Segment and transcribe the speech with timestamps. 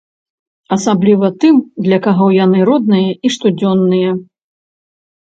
[0.75, 1.55] Асабліва тым,
[1.89, 4.11] для каго яны родныя і штодзённыя.